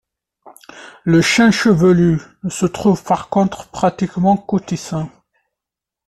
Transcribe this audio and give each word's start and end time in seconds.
Le 1.03 1.21
chêne 1.21 1.51
chevelu 1.51 2.19
ne 2.41 2.49
se 2.49 2.65
trouve 2.65 3.03
par 3.03 3.29
contre 3.29 3.67
pratiquement 3.67 4.35
qu'au 4.35 4.59
Tessin. 4.59 5.11